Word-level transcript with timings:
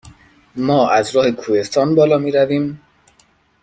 ما 0.55 0.89
از 0.89 1.15
راه 1.15 1.31
کوهستان 1.31 1.95
بالا 1.95 2.17
می 2.17 2.31
رویم؟ 2.31 2.79